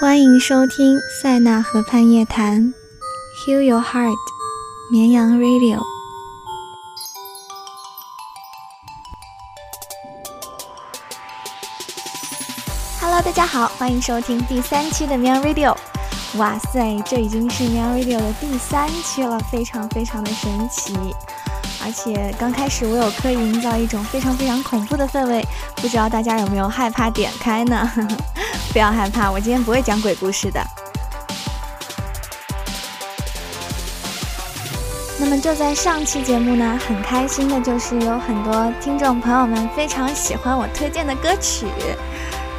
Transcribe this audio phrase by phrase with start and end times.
[0.00, 2.74] 欢迎收听塞纳河畔夜谈
[3.38, 4.16] ，Heal Your Heart，
[4.90, 5.78] 绵羊 Radio。
[13.00, 15.76] Hello，大家好，欢迎收听第三期的绵羊 Radio。
[16.36, 20.92] 哇塞，这已经是绵羊 Radio 的第三期了，非常非常的神奇。
[21.84, 27.88] 而且刚开始我有刻意营造一种非常非常恐怖的氛围，不知道大家有没有害怕点开呢？
[28.74, 30.60] 不要害怕，我今天不会讲鬼故事的。
[35.16, 41.68] 那么就在上期节目呢，很开心的就是有很多听众朋友们非常喜欢我推荐的歌曲，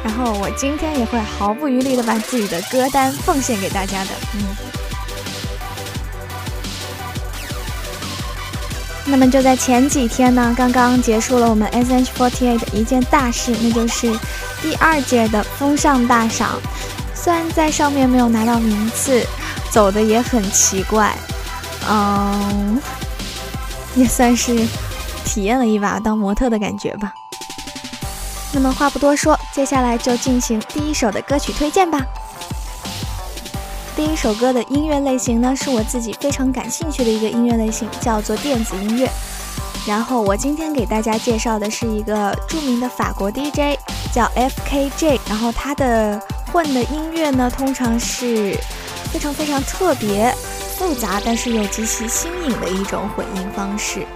[0.02, 4.10] 然后我今天也会毫不余力的把自己的歌单奉献给大家的。
[4.32, 4.85] 嗯。
[9.08, 14.12] 那么就在前几天呢，刚刚结束了我们 SH48 的一件大事，那就是
[14.60, 16.60] 第二届的风尚大赏。
[17.14, 19.24] 虽然在上面没有拿到名次，
[19.70, 21.16] 走的也很奇怪，
[21.88, 22.80] 嗯，
[23.94, 24.54] 也算是
[25.24, 27.12] 体验了一把当模特的感觉吧。
[28.52, 32.00] 那么话不多说，接下来就进行第一首的歌曲推荐吧。
[33.96, 39.10] 第一首歌的音乐类型呢，是我自己非常感兴趣的一个音乐类型，叫做电子音乐。
[39.88, 43.78] 然后我今天给大家介绍的是一个著名的法国 DJ，
[44.12, 45.18] 叫 FKJ。
[45.26, 46.20] 然后他的
[46.52, 48.54] 混的音乐呢，通常是
[49.10, 50.30] 非常非常特别、
[50.76, 54.06] 复杂，但是又极其新颖的一种混音方式。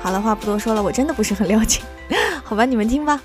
[0.00, 1.82] 好了，话不多说了，我真的不是很了解，
[2.42, 3.20] 好吧，你们听吧。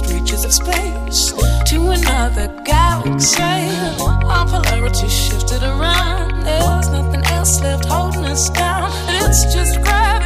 [0.00, 1.32] vast reaches of space
[1.66, 3.42] to another galaxy.
[3.42, 6.44] Our polarity shifted around.
[6.44, 8.90] There's nothing else left holding us down.
[9.08, 10.19] It's just gravity.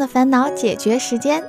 [0.00, 1.40] 的烦恼解决时间。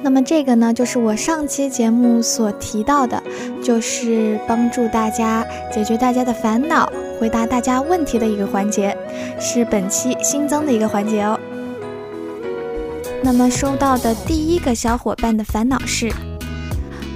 [0.00, 3.20] 那么这个呢，就是我上期节目所提到的，
[3.60, 6.88] 就是帮助大家解决大家的烦恼、
[7.18, 8.96] 回答大家问题的一个环节，
[9.40, 11.38] 是本期新增的一个环节哦。
[13.22, 16.08] 那么收到的第一个小伙伴的烦恼是，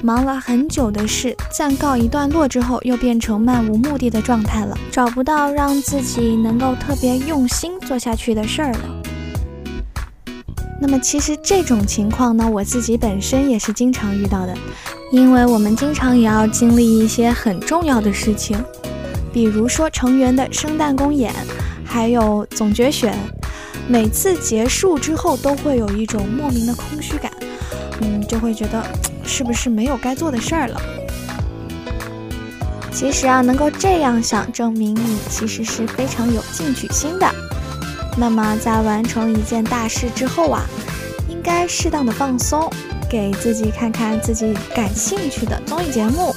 [0.02, 9.01] 忙了很久的事暂告一段落之后，又变成漫无目的的状态了，找不到让自己能够特别用心做下去的事儿了。
[10.82, 14.52] 那么其实这种情况呢，我自己本身也是经常遇到的，
[15.12, 18.58] 因为我们经常也要经历一些很重要的事情，
[19.32, 21.32] 比如说成员的圣诞公演，
[21.84, 23.16] 还有总决选，
[23.86, 27.30] 每次结束之后都会有一种莫名的空虚感，
[28.00, 28.84] 嗯，就会觉得
[29.24, 30.82] 是不是没有该做的事儿了。
[32.90, 37.30] 其实啊，能够这样想，证明你其实是非常有进取心的。
[38.16, 40.62] 那么在完成一件大事之后啊，
[41.28, 42.70] 应该适当的放松，
[43.08, 46.34] 给自己看看自己感兴趣的综艺节目、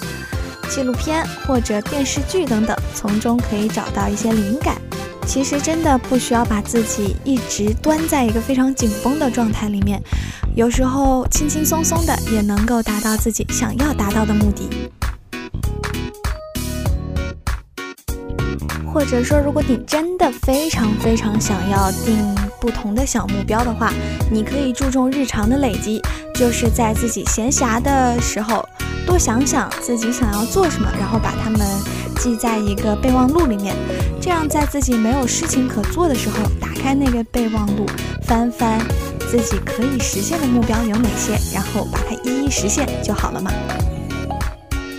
[0.69, 4.75] 纪录片或者电视剧等等，从中可以找到一些灵感。
[5.27, 10.01] 其实真的不需要把自己一直端在一个非常紧绷的状态里面，
[10.55, 14.69] 有时候轻轻松松的也能够达到自己想要达到的目的。
[18.95, 23.91] 或者说，如果你真的非常非常想要定不同的小目标的话，
[24.31, 26.01] 你可以注重日常的累积，
[26.33, 28.65] 就是在自己闲暇的时候
[29.05, 31.59] 多想想自己想要做什么，然后把它们
[32.21, 33.75] 记在一个备忘录里面。
[34.21, 37.85] 这样，在自己没有事情可做的时候，打开那个备忘录，
[38.23, 38.79] 翻翻
[39.29, 43.51] 自己可以实现的目标有哪些，然后把它一一实现就好了嘛。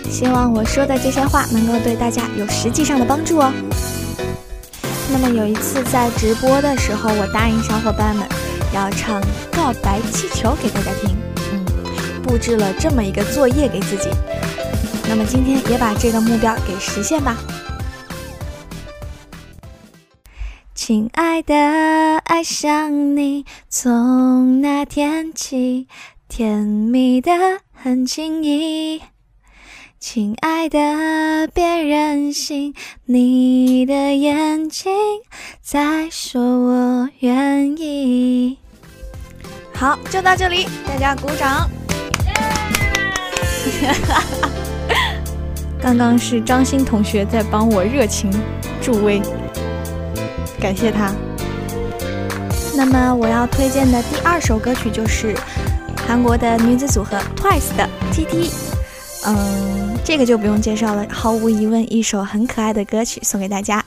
[0.09, 3.51] 希望我说的这些话能够对大家有实际上的帮助哦。
[5.11, 8.27] 那么有一次在直播的时候，我答应小伙伴们
[8.73, 9.21] 要唱
[9.51, 11.15] 《告白气球》给大家听，
[11.53, 11.65] 嗯，
[12.23, 14.09] 布置了这么一个作业给自己。
[15.07, 17.37] 那么今天也把这个目标给实现吧。
[20.73, 21.53] 亲爱的，
[22.25, 25.87] 爱上你，从那天起，
[26.27, 27.31] 甜蜜的
[27.73, 29.01] 很轻易。
[30.09, 32.73] 亲爱的，别任性，
[33.03, 34.89] 你的眼睛
[35.61, 38.57] 在说我愿意。
[39.73, 41.69] 好，就到这里，大家鼓掌。
[45.81, 48.31] 刚刚是张欣同学在帮我热情
[48.81, 49.21] 助威，
[50.57, 51.13] 感谢他。
[52.77, 55.35] 那么我要推荐的第二首歌曲就是
[56.07, 58.49] 韩国的女子组合 TWICE 的《TT》。
[59.25, 63.83] 嗯，这个就不用介绍了，毫无疑问，一首很可爱的歌曲送给大家。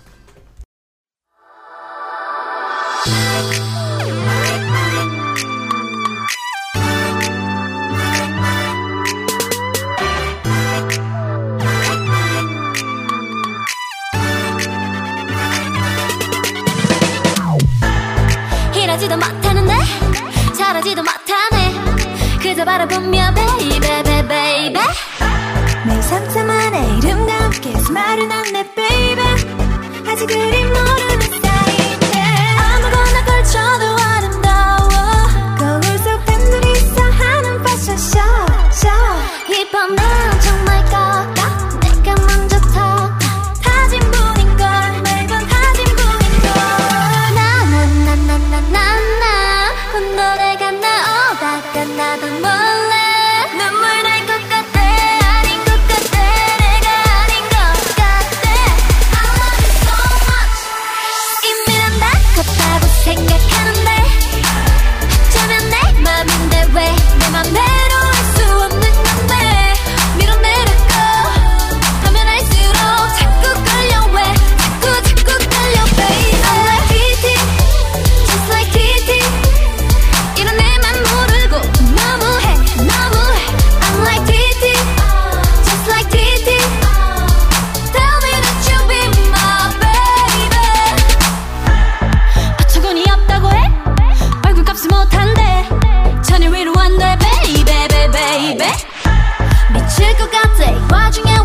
[100.91, 101.40] Guardinha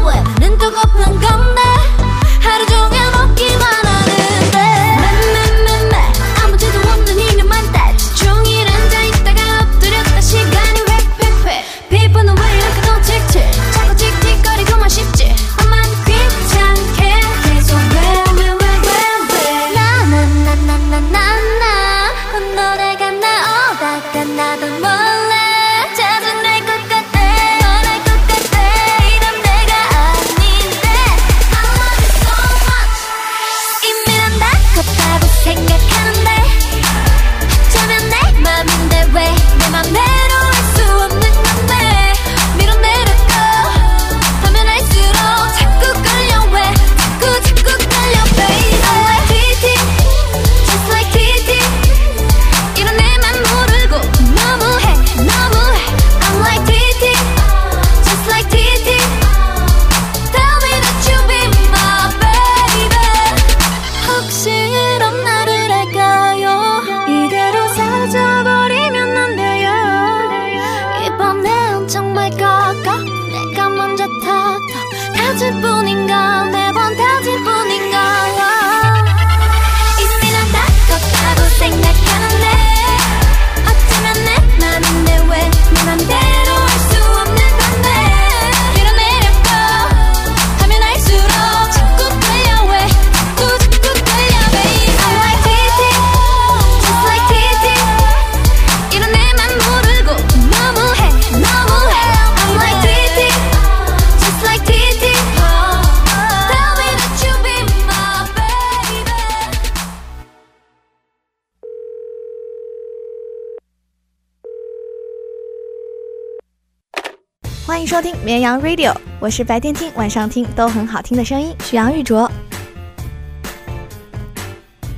[117.96, 122.30] 收听绵羊 Radio，我是白天听、晚上听都很好听的声音，许阳玉卓。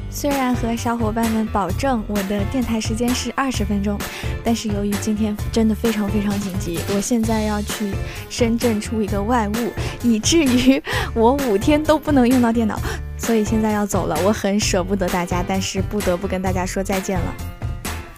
[0.10, 4.00] 虽然和小伙伴们保证我的电台时间是二十分钟，
[4.44, 7.94] 但是由于今天真的非常非常紧急，我现在要去
[8.32, 10.82] 深圳出一个外务，以至于
[11.14, 12.80] 我五天都不能用到电脑，
[13.16, 14.18] 所以现在要走了。
[14.26, 17.57] 我很舍不得大家，但是不得不跟大家说再见了。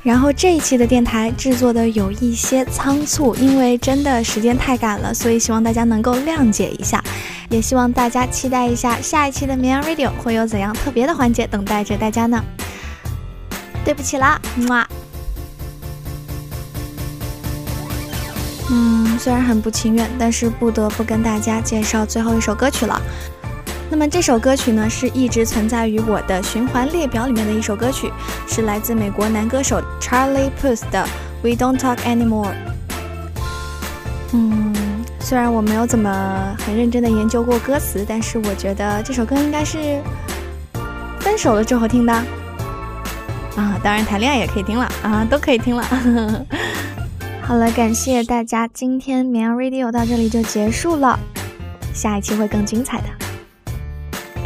[0.01, 7.03] 然后这一期的电台制作的有一些仓促，因为真的时间太赶了，所以希望大家能够谅解一下。
[7.49, 12.43] 也希望大家期待一下下一期的绵羊 Radio 会有怎样特别的环节等待着大家呢？
[13.83, 14.87] 对不起啦，么。
[18.71, 23.01] 嗯，虽然很不情愿，但是不得不跟大家介绍最后一首歌曲了。
[23.89, 28.11] 那么这首歌曲呢，是一直存在于我的循环列表里面的一首歌曲，
[28.47, 31.03] 是来自美国男歌手 Charlie Puth 的
[31.41, 32.47] 《We Don't Talk Anymore》。
[34.33, 34.73] 嗯。
[35.21, 40.01] 虽然我没有怎么很认真的研究过歌词，但是我觉得这首歌应该是
[41.19, 42.11] 分手了之后听的
[43.55, 45.83] 啊，当然谈恋爱也可以听了啊，都可以听了。
[47.43, 51.19] 好了，感谢大家，今天绵羊 Radio 到这里就结束了，
[51.93, 53.07] 下一期会更精彩的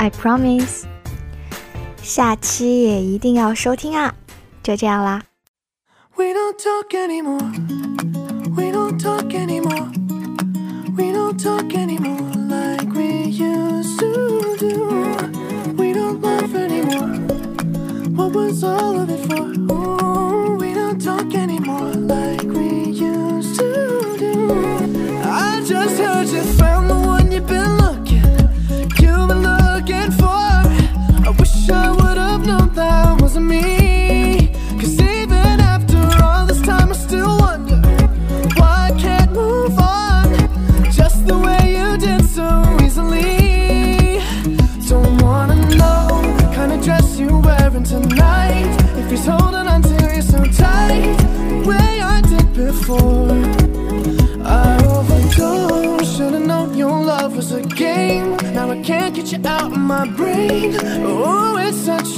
[0.02, 0.84] ，I promise。
[2.02, 4.14] 下期也一定要收听啊，
[4.62, 5.22] 就这样啦。
[6.16, 7.38] We don't talk anymore.
[8.56, 9.88] We don't talk anymore.
[10.96, 14.88] We don't talk anymore like we used to do.
[15.76, 17.18] We don't laugh anymore.
[18.16, 19.51] What was all of it for?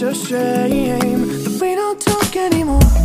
[0.07, 3.04] A shame that we don't talk anymore.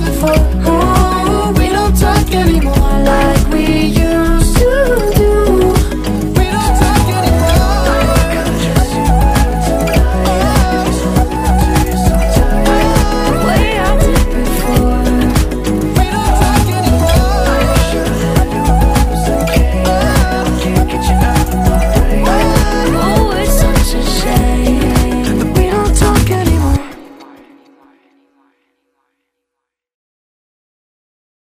[0.00, 0.30] Before.
[0.34, 0.59] for